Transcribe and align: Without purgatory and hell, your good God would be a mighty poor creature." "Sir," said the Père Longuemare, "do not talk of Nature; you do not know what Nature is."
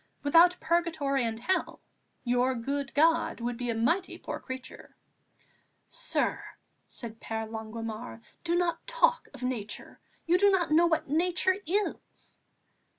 Without 0.23 0.59
purgatory 0.59 1.23
and 1.23 1.39
hell, 1.39 1.79
your 2.23 2.55
good 2.55 2.91
God 2.95 3.39
would 3.39 3.55
be 3.55 3.69
a 3.69 3.75
mighty 3.75 4.17
poor 4.17 4.39
creature." 4.39 4.95
"Sir," 5.89 6.43
said 6.87 7.19
the 7.19 7.23
Père 7.25 7.47
Longuemare, 7.47 8.19
"do 8.43 8.55
not 8.55 8.87
talk 8.87 9.27
of 9.35 9.43
Nature; 9.43 9.99
you 10.25 10.39
do 10.39 10.49
not 10.49 10.71
know 10.71 10.87
what 10.87 11.07
Nature 11.07 11.57
is." 11.67 12.39